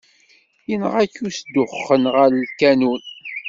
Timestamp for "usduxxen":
1.27-2.03